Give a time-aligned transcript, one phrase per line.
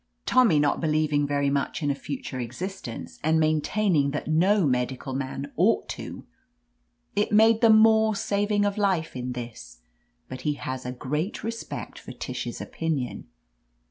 [0.25, 5.51] Tommy not believing very much in a future existence, and maintaining that no medical man
[5.55, 6.25] ought to—
[7.15, 9.81] it made them more saving of life in this.
[10.27, 13.27] But he has a great respect for Tish's opinion.